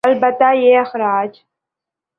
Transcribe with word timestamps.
البتہ 0.03 0.53
یہ 0.55 0.77
اخراج 0.77 1.37